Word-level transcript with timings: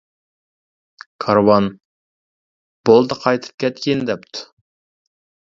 كارۋان: 1.25 1.67
بولدى 2.91 3.19
قايتىپ 3.27 3.63
كەتكىن 3.65 4.03
دەپتۇ. 4.11 4.49